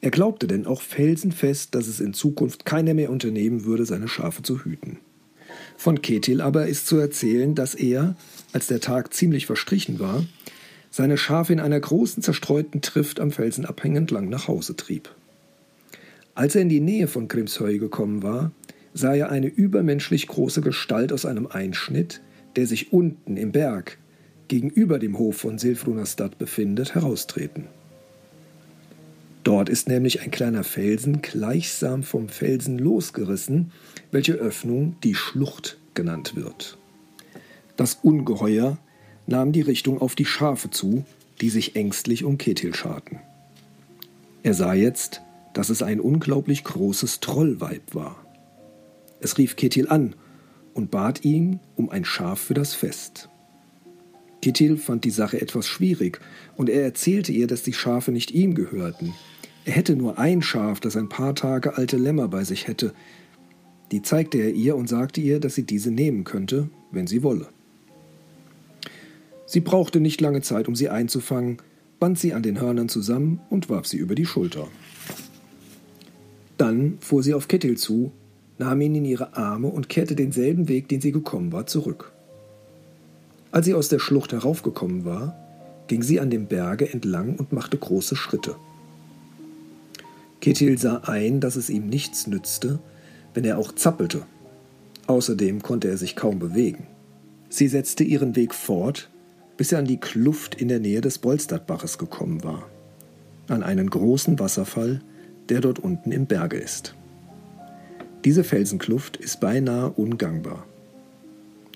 [0.00, 4.42] Er glaubte denn auch felsenfest, dass es in Zukunft keiner mehr unternehmen würde, seine Schafe
[4.42, 4.98] zu hüten.
[5.76, 8.16] Von Ketil aber ist zu erzählen, dass er,
[8.52, 10.24] als der Tag ziemlich verstrichen war,
[10.90, 15.10] seine Schafe in einer großen zerstreuten Trift am Felsenabhang entlang nach Hause trieb.
[16.34, 18.52] Als er in die Nähe von Grimshöy gekommen war,
[18.94, 22.20] sah er eine übermenschlich große Gestalt aus einem Einschnitt,
[22.56, 23.98] der sich unten im Berg
[24.48, 27.64] gegenüber dem Hof von Silfrunastad befindet, heraustreten.
[29.44, 33.72] Dort ist nämlich ein kleiner Felsen gleichsam vom Felsen losgerissen,
[34.10, 36.76] welche Öffnung die Schlucht genannt wird.
[37.76, 38.78] Das Ungeheuer
[39.26, 41.04] nahm die Richtung auf die Schafe zu,
[41.40, 43.20] die sich ängstlich um Ketil scharten.
[44.42, 45.22] Er sah jetzt,
[45.54, 48.16] dass es ein unglaublich großes Trollweib war.
[49.20, 50.14] Es rief Ketil an
[50.74, 53.28] und bat ihn um ein Schaf für das Fest.
[54.42, 56.20] Ketil fand die Sache etwas schwierig
[56.56, 59.14] und er erzählte ihr, dass die Schafe nicht ihm gehörten,
[59.68, 62.94] er hätte nur ein Schaf, das ein paar Tage alte Lämmer bei sich hätte.
[63.92, 67.48] Die zeigte er ihr und sagte ihr, dass sie diese nehmen könnte, wenn sie wolle.
[69.44, 71.58] Sie brauchte nicht lange Zeit, um sie einzufangen,
[72.00, 74.68] band sie an den Hörnern zusammen und warf sie über die Schulter.
[76.56, 78.12] Dann fuhr sie auf Kettil zu,
[78.58, 82.12] nahm ihn in ihre Arme und kehrte denselben Weg, den sie gekommen war, zurück.
[83.50, 85.36] Als sie aus der Schlucht heraufgekommen war,
[85.86, 88.56] ging sie an dem Berge entlang und machte große Schritte.
[90.40, 92.78] Ketil sah ein, dass es ihm nichts nützte,
[93.34, 94.22] wenn er auch zappelte.
[95.06, 96.86] Außerdem konnte er sich kaum bewegen.
[97.48, 99.08] Sie setzte ihren Weg fort,
[99.56, 102.68] bis er an die Kluft in der Nähe des Bolstadbaches gekommen war,
[103.48, 105.00] an einen großen Wasserfall,
[105.48, 106.94] der dort unten im Berge ist.
[108.24, 110.66] Diese Felsenkluft ist beinahe ungangbar.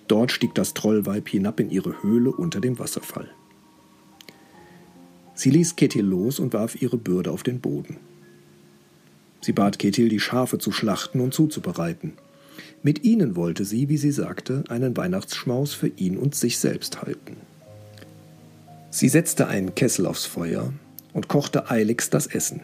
[0.08, 3.28] Dort stieg das Trollweib hinab in ihre Höhle unter dem Wasserfall.
[5.34, 7.96] Sie ließ Ketil los und warf ihre Bürde auf den Boden.
[9.40, 12.12] Sie bat Ketil, die Schafe zu schlachten und zuzubereiten.
[12.82, 17.36] Mit ihnen wollte sie, wie sie sagte, einen Weihnachtsschmaus für ihn und sich selbst halten.
[18.90, 20.72] Sie setzte einen Kessel aufs Feuer
[21.12, 22.60] und kochte eiligst das Essen.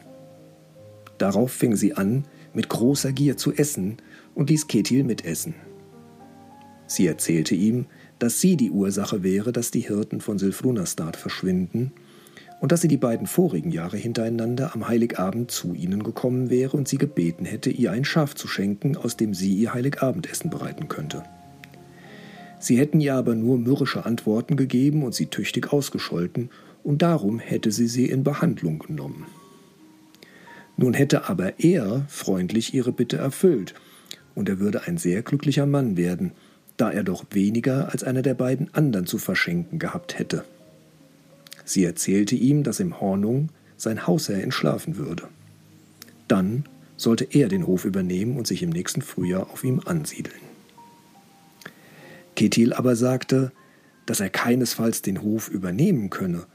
[1.17, 2.25] Darauf fing sie an,
[2.59, 3.99] mit großer Gier zu essen
[4.35, 5.55] und ließ Ketil mitessen.
[6.89, 7.87] Sie erzählte ihm,
[8.19, 11.93] dass sie die Ursache wäre, dass die Hirten von Silfrunastad verschwinden
[12.61, 16.89] und dass sie die beiden vorigen Jahre hintereinander am Heiligabend zu ihnen gekommen wäre und
[16.89, 21.23] sie gebeten hätte, ihr ein Schaf zu schenken, aus dem sie ihr Heiligabendessen bereiten könnte.
[22.59, 26.51] Sie hätten ihr aber nur mürrische Antworten gegeben und sie tüchtig ausgescholten,
[26.83, 29.27] und darum hätte sie sie in Behandlung genommen.
[30.79, 33.75] Nun hätte aber er freundlich ihre Bitte erfüllt,
[34.37, 36.31] und er würde ein sehr glücklicher Mann werden,
[36.77, 40.45] da er doch weniger als einer der beiden anderen zu verschenken gehabt hätte.
[41.65, 45.25] Sie erzählte ihm, dass im Hornung sein Hausherr entschlafen würde.
[46.29, 46.65] Dann
[46.97, 50.41] sollte er den Hof übernehmen und sich im nächsten Frühjahr auf ihm ansiedeln.
[52.37, 53.51] Ketil aber sagte,
[54.07, 56.47] dass er keinesfalls den Hof übernehmen könne,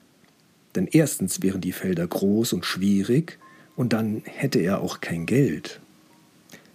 [0.76, 3.38] denn erstens wären die Felder groß und schwierig,
[3.76, 5.80] und dann hätte er auch kein Geld.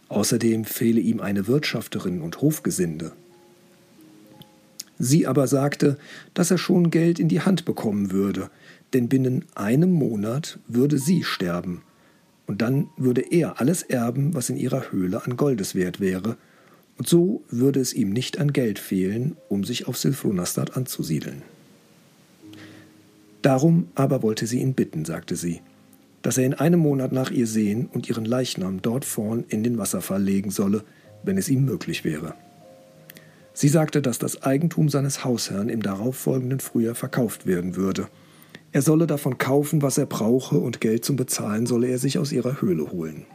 [0.08, 3.12] Außerdem fehle ihm eine Wirtschafterin und Hofgesinde.
[4.98, 5.96] Sie aber sagte,
[6.34, 8.50] dass er schon Geld in die Hand bekommen würde,
[8.92, 11.82] denn binnen einem Monat würde sie sterben,
[12.46, 16.36] und dann würde er alles erben, was in ihrer Höhle an Goldes wert wäre,
[16.96, 21.42] und so würde es ihm nicht an Geld fehlen, um sich auf Silphronastad anzusiedeln.
[23.42, 25.60] Darum aber wollte sie ihn bitten, sagte sie,
[26.22, 29.78] dass er in einem Monat nach ihr sehen und ihren Leichnam dort vorn in den
[29.78, 30.84] Wasserfall legen solle,
[31.22, 32.34] wenn es ihm möglich wäre.
[33.52, 38.06] Sie sagte, dass das Eigentum seines Hausherrn im darauffolgenden Frühjahr verkauft werden würde.
[38.70, 42.32] Er solle davon kaufen, was er brauche, und Geld zum Bezahlen solle er sich aus
[42.32, 43.26] ihrer Höhle holen.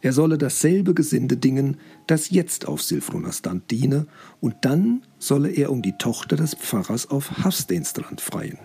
[0.00, 1.76] Er solle dasselbe Gesinde dingen,
[2.06, 4.06] das jetzt auf Silfrunastant diene,
[4.40, 8.58] und dann solle er um die Tochter des Pfarrers auf Hafstenstrand freien.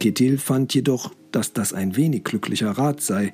[0.00, 3.32] Ketil fand jedoch, dass das ein wenig glücklicher Rat sei.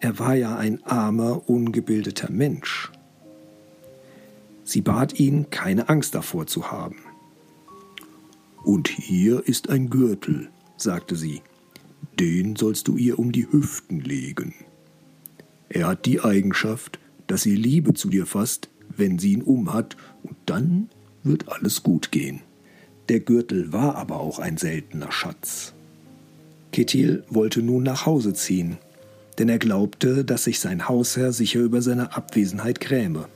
[0.00, 2.90] Er war ja ein armer, ungebildeter Mensch.
[4.64, 6.96] Sie bat ihn, keine Angst davor zu haben.
[8.64, 11.42] Und hier ist ein Gürtel, sagte sie.
[12.18, 14.54] Den sollst du ihr um die Hüften legen.
[15.68, 16.98] Er hat die Eigenschaft,
[17.28, 20.88] dass sie Liebe zu dir fasst, wenn sie ihn umhat, und dann
[21.22, 22.40] wird alles gut gehen.
[23.08, 25.75] Der Gürtel war aber auch ein seltener Schatz.
[26.76, 28.76] Ketil wollte nun nach Hause ziehen,
[29.38, 33.30] denn er glaubte, dass sich sein Hausherr sicher über seine Abwesenheit gräme.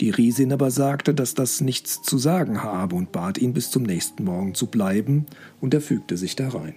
[0.00, 3.82] Die Riesin aber sagte, dass das nichts zu sagen habe und bat ihn, bis zum
[3.82, 5.26] nächsten Morgen zu bleiben,
[5.60, 6.72] und er fügte sich darein.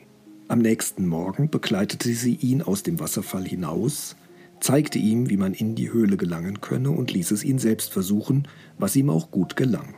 [0.50, 4.18] Am nächsten Morgen begleitete sie ihn aus dem Wasserfall hinaus,
[4.60, 8.46] zeigte ihm, wie man in die Höhle gelangen könne und ließ es ihn selbst versuchen,
[8.78, 9.96] was ihm auch gut gelang.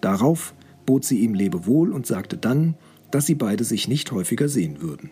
[0.00, 0.54] Darauf
[0.86, 2.76] bot sie ihm Lebewohl und sagte dann,
[3.14, 5.10] dass sie beide sich nicht häufiger sehen würden.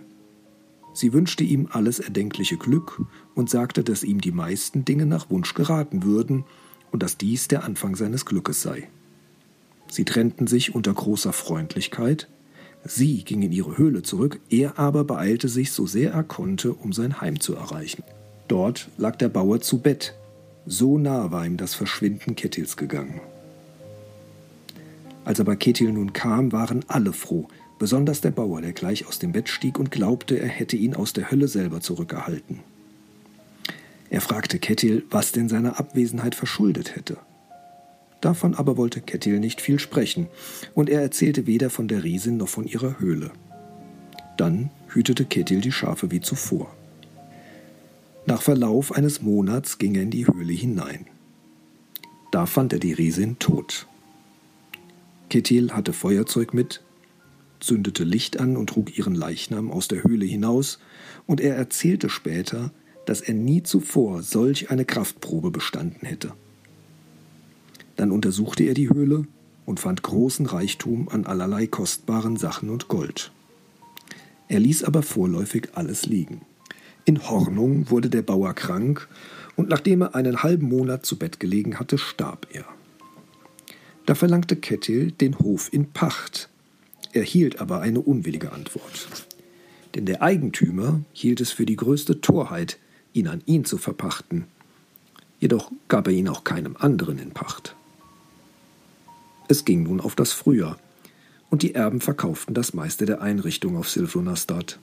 [0.93, 3.01] Sie wünschte ihm alles erdenkliche Glück
[3.37, 6.45] und sagte, dass ihm die meisten Dinge nach Wunsch geraten würden
[6.91, 8.89] und dass dies der Anfang seines Glückes sei.
[9.87, 12.29] Sie trennten sich unter großer Freundlichkeit,
[12.85, 16.93] Sie ging in ihre Höhle zurück, er aber beeilte sich so sehr er konnte, um
[16.93, 18.03] sein Heim zu erreichen.
[18.49, 20.15] Dort lag der Bauer zu Bett.
[20.67, 23.21] So nah war ihm das Verschwinden Kettils gegangen.
[25.25, 27.47] Als aber Kettil nun kam, waren alle froh,
[27.83, 31.13] besonders der Bauer, der gleich aus dem Bett stieg und glaubte, er hätte ihn aus
[31.15, 32.61] der Hölle selber zurückerhalten.
[34.09, 37.17] Er fragte Kettil, was denn seine Abwesenheit verschuldet hätte.
[38.21, 40.29] Davon aber wollte Kettil nicht viel sprechen,
[40.75, 43.33] und er erzählte weder von der Riesin noch von ihrer Höhle.
[44.37, 46.73] Dann hütete Kettil die Schafe wie zuvor.
[48.27, 51.07] Nach Verlauf eines Monats ging er in die Höhle hinein.
[52.31, 53.89] Da fand er die Riesin tot.
[55.31, 56.81] Ketil hatte Feuerzeug mit,
[57.63, 60.79] zündete Licht an und trug ihren Leichnam aus der Höhle hinaus,
[61.27, 62.73] und er erzählte später,
[63.07, 66.33] dass er nie zuvor solch eine Kraftprobe bestanden hätte.
[67.97, 69.27] Dann untersuchte er die Höhle
[69.65, 73.33] und fand großen Reichtum an allerlei kostbaren Sachen und Gold.
[74.49, 76.43] Er ließ aber vorläufig alles liegen.
[77.05, 79.09] In Hornung wurde der Bauer krank,
[79.55, 82.65] und nachdem er einen halben Monat zu Bett gelegen hatte, starb er.
[84.07, 86.49] Da verlangte Kettil den Hof in Pacht,
[87.13, 89.09] erhielt aber eine unwillige Antwort.
[89.95, 92.79] Denn der Eigentümer hielt es für die größte Torheit,
[93.13, 94.47] ihn an ihn zu verpachten.
[95.39, 97.77] Jedoch gab er ihn auch keinem anderen in Pacht.
[99.49, 100.79] Es ging nun auf das Frühjahr,
[101.51, 104.79] und die Erben verkauften das meiste der Einrichtung auf Silvronastad.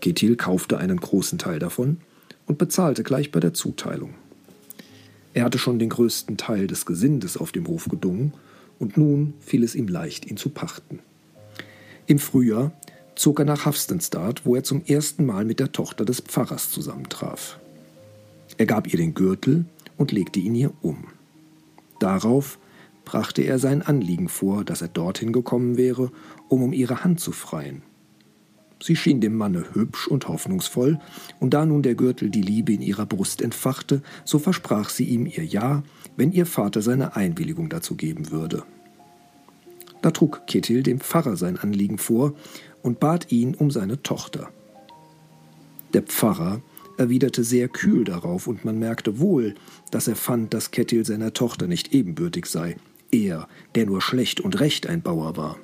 [0.00, 1.98] Ketil kaufte einen großen Teil davon
[2.46, 4.14] und bezahlte gleich bei der Zuteilung.
[5.32, 8.34] Er hatte schon den größten Teil des Gesindes auf dem Hof gedungen,
[8.78, 11.00] und nun fiel es ihm leicht, ihn zu pachten.
[12.06, 12.72] Im Frühjahr
[13.14, 17.58] zog er nach Hafstenstad, wo er zum ersten Mal mit der Tochter des Pfarrers zusammentraf.
[18.56, 19.66] Er gab ihr den Gürtel
[19.96, 21.08] und legte ihn ihr um.
[21.98, 22.58] Darauf
[23.04, 26.10] brachte er sein Anliegen vor, dass er dorthin gekommen wäre,
[26.48, 27.82] um um ihre Hand zu freien.
[28.80, 30.98] Sie schien dem Manne hübsch und hoffnungsvoll,
[31.40, 35.26] und da nun der Gürtel die Liebe in ihrer Brust entfachte, so versprach sie ihm
[35.26, 35.82] ihr Ja,
[36.16, 38.62] wenn ihr Vater seine Einwilligung dazu geben würde.
[40.00, 42.34] Da trug Ketil dem Pfarrer sein Anliegen vor
[42.82, 44.50] und bat ihn um seine Tochter.
[45.92, 46.62] Der Pfarrer
[46.98, 49.54] erwiderte sehr kühl darauf, und man merkte wohl,
[49.90, 52.76] dass er fand, dass Kettil seiner Tochter nicht ebenbürtig sei,
[53.10, 55.56] er, der nur schlecht und recht ein Bauer war.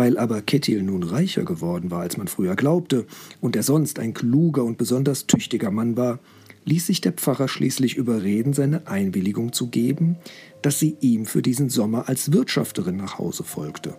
[0.00, 3.04] Weil aber Kettil nun reicher geworden war, als man früher glaubte,
[3.42, 6.20] und er sonst ein kluger und besonders tüchtiger Mann war,
[6.64, 10.16] ließ sich der Pfarrer schließlich überreden, seine Einwilligung zu geben,
[10.62, 13.94] dass sie ihm für diesen Sommer als Wirtschafterin nach Hause folgte.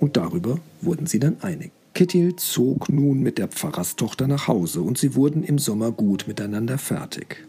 [0.00, 1.70] Und darüber wurden sie dann einig.
[1.94, 6.76] Kettil zog nun mit der Pfarrerstochter nach Hause, und sie wurden im Sommer gut miteinander
[6.76, 7.46] fertig.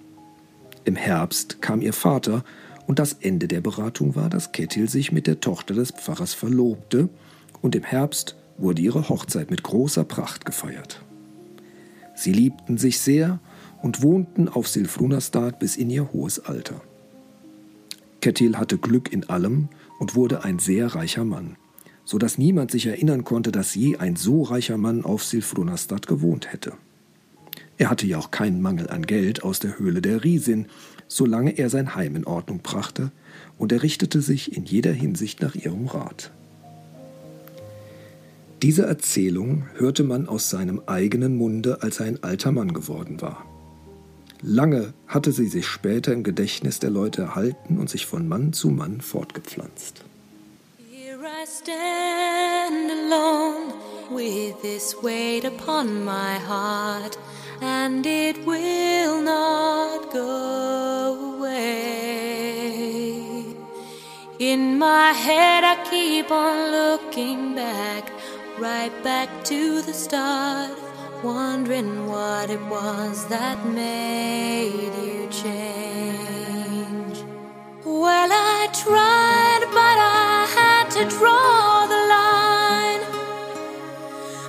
[0.86, 2.44] Im Herbst kam ihr Vater,
[2.86, 7.10] und das Ende der Beratung war, dass Kettil sich mit der Tochter des Pfarrers verlobte,
[7.62, 11.02] und im Herbst wurde ihre Hochzeit mit großer Pracht gefeiert.
[12.16, 13.40] Sie liebten sich sehr
[13.82, 16.82] und wohnten auf Silfrunastad bis in ihr hohes Alter.
[18.22, 21.56] Kettil hatte Glück in allem und wurde ein sehr reicher Mann,
[22.04, 26.52] so dass niemand sich erinnern konnte, dass je ein so reicher Mann auf Silfrunastad gewohnt
[26.52, 26.74] hätte.
[27.78, 30.68] Er hatte ja auch keinen Mangel an Geld aus der Höhle der Riesin,
[31.08, 33.12] solange er sein Heim in Ordnung brachte,
[33.58, 36.32] und er richtete sich in jeder Hinsicht nach ihrem Rat.
[38.64, 43.46] Diese Erzählung hörte man aus seinem eigenen Munde, als er ein alter Mann geworden war.
[44.42, 48.70] Lange hatte sie sich später im Gedächtnis der Leute erhalten und sich von Mann zu
[48.70, 50.06] Mann fortgepflanzt.
[50.90, 53.74] Here I stand alone
[54.12, 57.16] with this weight upon my heart,
[57.62, 61.86] and it will not go away.
[64.40, 68.17] In my head, I keep on looking back
[68.60, 70.72] right back to the start,
[71.24, 77.24] wondering what it was that made you change.
[77.86, 83.04] Well, I tried, but I had to draw the line.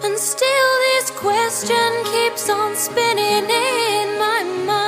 [0.04, 4.87] And still, this question keeps on spinning in my mind.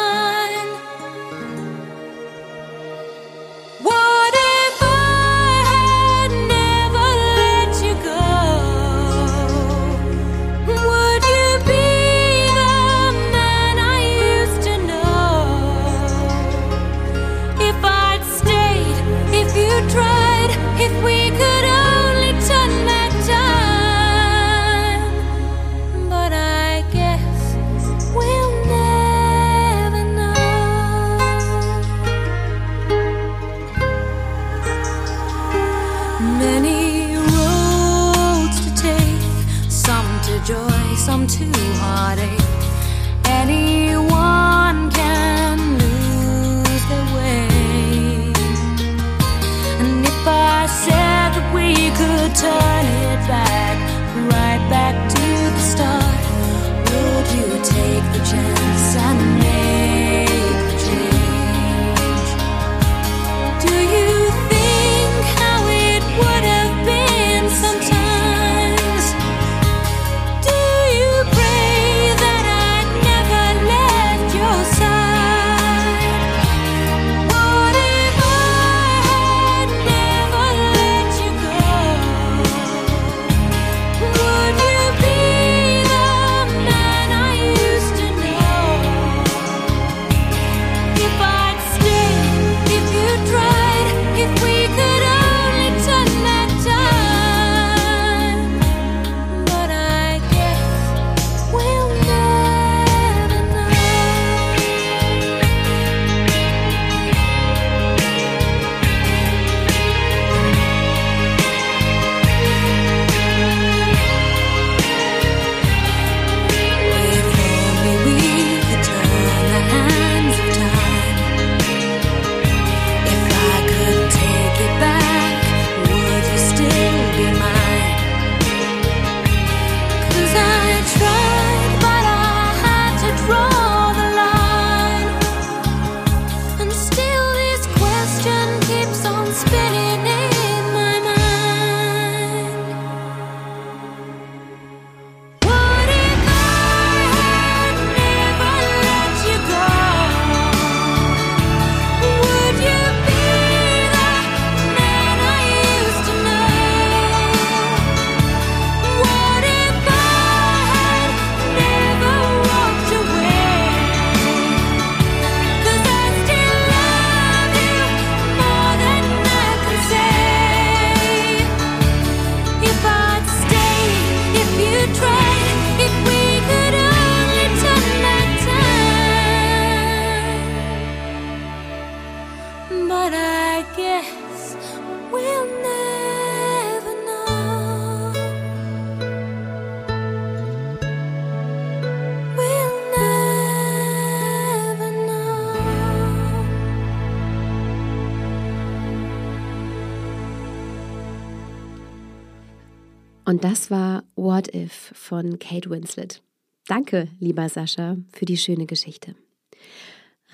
[203.31, 206.21] Und das war What If von Kate Winslet.
[206.67, 209.15] Danke, lieber Sascha, für die schöne Geschichte.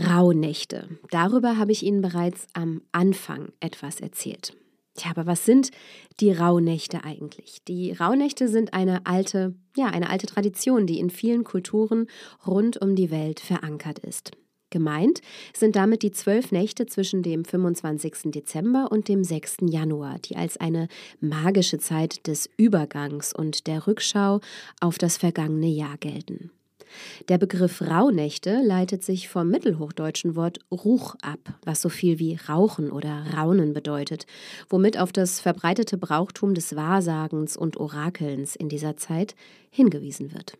[0.01, 0.88] Rauhnächte.
[1.11, 4.57] Darüber habe ich Ihnen bereits am Anfang etwas erzählt.
[4.94, 5.72] Tja, aber was sind
[6.20, 7.59] die Rauhnächte eigentlich?
[7.68, 12.07] Die Rauhnächte sind eine alte, ja, eine alte Tradition, die in vielen Kulturen
[12.47, 14.30] rund um die Welt verankert ist.
[14.76, 15.22] Gemeint
[15.54, 18.30] sind damit die zwölf Nächte zwischen dem 25.
[18.30, 19.56] Dezember und dem 6.
[19.62, 24.40] Januar, die als eine magische Zeit des Übergangs und der Rückschau
[24.82, 26.50] auf das vergangene Jahr gelten.
[27.30, 32.92] Der Begriff Rauhnächte leitet sich vom mittelhochdeutschen Wort Ruch ab, was so viel wie Rauchen
[32.92, 34.26] oder Raunen bedeutet,
[34.68, 39.36] womit auf das verbreitete Brauchtum des Wahrsagens und Orakelns in dieser Zeit
[39.70, 40.58] hingewiesen wird.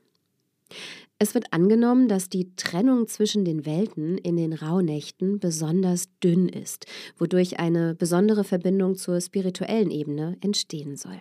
[1.18, 6.86] Es wird angenommen, dass die Trennung zwischen den Welten in den Rauhnächten besonders dünn ist,
[7.16, 11.20] wodurch eine besondere Verbindung zur spirituellen Ebene entstehen soll.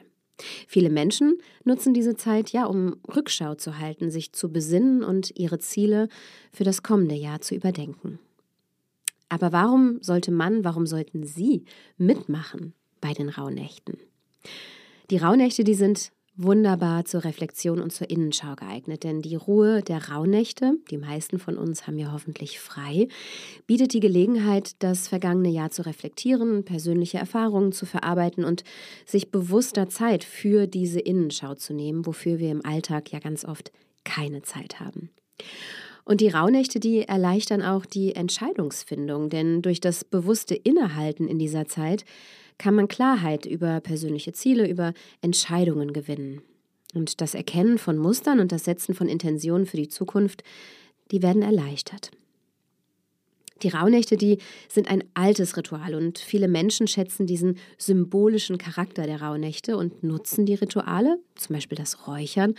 [0.67, 5.59] Viele Menschen nutzen diese Zeit ja, um Rückschau zu halten, sich zu besinnen und ihre
[5.59, 6.09] Ziele
[6.51, 8.19] für das kommende Jahr zu überdenken.
[9.29, 11.63] Aber warum sollte man, warum sollten Sie
[11.97, 13.97] mitmachen bei den Rauhnächten?
[15.09, 20.09] Die Rauhnächte, die sind wunderbar zur Reflexion und zur Innenschau geeignet, denn die Ruhe der
[20.09, 23.07] Rauhnächte, die meisten von uns haben ja hoffentlich frei,
[23.67, 28.63] bietet die Gelegenheit, das vergangene Jahr zu reflektieren, persönliche Erfahrungen zu verarbeiten und
[29.05, 33.71] sich bewusster Zeit für diese Innenschau zu nehmen, wofür wir im Alltag ja ganz oft
[34.03, 35.09] keine Zeit haben.
[36.05, 41.67] Und die Rauhnächte, die erleichtern auch die Entscheidungsfindung, denn durch das bewusste Innehalten in dieser
[41.67, 42.05] Zeit
[42.57, 46.41] kann man Klarheit über persönliche Ziele, über Entscheidungen gewinnen.
[46.93, 50.43] Und das Erkennen von Mustern und das Setzen von Intentionen für die Zukunft,
[51.11, 52.11] die werden erleichtert.
[53.61, 59.21] Die Rauhnächte, die sind ein altes Ritual und viele Menschen schätzen diesen symbolischen Charakter der
[59.21, 62.55] Rauhnächte und nutzen die Rituale, zum Beispiel das Räuchern,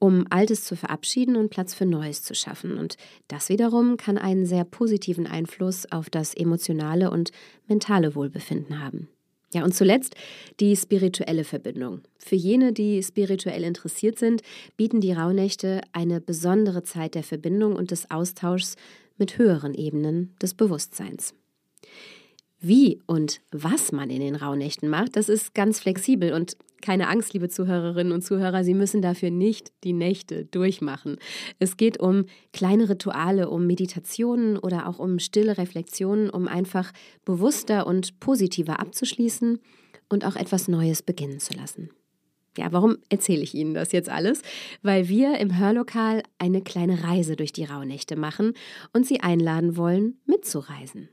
[0.00, 2.78] um Altes zu verabschieden und Platz für Neues zu schaffen.
[2.78, 2.96] Und
[3.28, 7.30] das wiederum kann einen sehr positiven Einfluss auf das emotionale und
[7.68, 9.08] mentale Wohlbefinden haben.
[9.52, 10.14] Ja, und zuletzt
[10.60, 12.02] die spirituelle Verbindung.
[12.18, 14.42] Für jene, die spirituell interessiert sind,
[14.76, 18.76] bieten die Rauhnächte eine besondere Zeit der Verbindung und des Austauschs
[19.18, 21.34] mit höheren Ebenen des Bewusstseins.
[22.60, 27.32] Wie und was man in den Rauhnächten macht, das ist ganz flexibel und keine Angst,
[27.32, 31.16] liebe Zuhörerinnen und Zuhörer, Sie müssen dafür nicht die Nächte durchmachen.
[31.58, 36.92] Es geht um kleine Rituale, um Meditationen oder auch um stille Reflexionen, um einfach
[37.24, 39.58] bewusster und positiver abzuschließen
[40.10, 41.90] und auch etwas Neues beginnen zu lassen.
[42.58, 44.42] Ja, warum erzähle ich Ihnen das jetzt alles?
[44.82, 48.54] Weil wir im Hörlokal eine kleine Reise durch die Rauhnächte machen
[48.92, 51.08] und Sie einladen wollen, mitzureisen.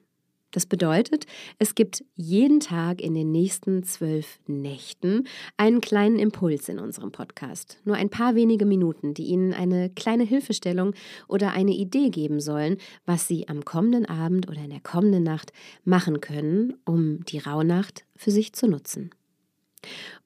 [0.58, 1.28] Das bedeutet,
[1.60, 7.78] es gibt jeden Tag in den nächsten zwölf Nächten einen kleinen Impuls in unserem Podcast.
[7.86, 10.96] Nur ein paar wenige Minuten, die Ihnen eine kleine Hilfestellung
[11.28, 15.54] oder eine Idee geben sollen, was Sie am kommenden Abend oder in der kommenden Nacht
[15.84, 19.12] machen können, um die Rauhnacht für sich zu nutzen.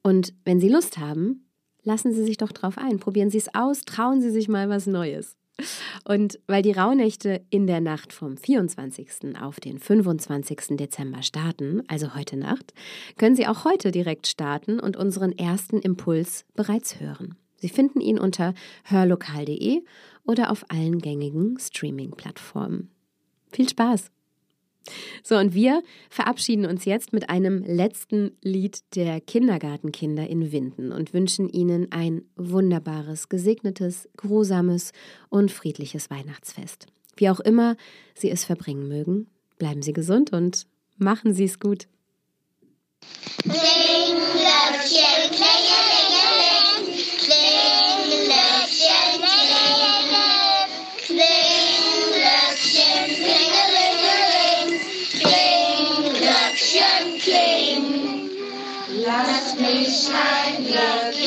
[0.01, 1.45] Und wenn Sie Lust haben,
[1.83, 2.99] lassen Sie sich doch drauf ein.
[2.99, 5.35] Probieren Sie es aus, trauen Sie sich mal was Neues.
[6.05, 9.37] Und weil die Rauhnächte in der Nacht vom 24.
[9.39, 10.77] auf den 25.
[10.77, 12.73] Dezember starten, also heute Nacht,
[13.17, 17.35] können Sie auch heute direkt starten und unseren ersten Impuls bereits hören.
[17.57, 18.53] Sie finden ihn unter
[18.85, 19.83] hörlokal.de
[20.25, 22.89] oder auf allen gängigen Streaming-Plattformen.
[23.51, 24.09] Viel Spaß!
[25.23, 31.13] So, und wir verabschieden uns jetzt mit einem letzten Lied der Kindergartenkinder in Winden und
[31.13, 34.91] wünschen Ihnen ein wunderbares, gesegnetes, grusames
[35.29, 36.87] und friedliches Weihnachtsfest.
[37.15, 37.75] Wie auch immer
[38.15, 39.27] Sie es verbringen mögen,
[39.59, 40.65] bleiben Sie gesund und
[40.97, 41.87] machen Sie es gut.
[43.43, 44.21] Klinglöckchen,
[45.31, 45.50] klingelingeling,
[60.71, 61.20] Yeah.